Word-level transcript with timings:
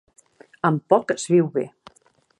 Amb 0.69 0.81
poc 0.95 1.15
es 1.17 1.27
viu 1.35 1.53
bé. 1.59 1.67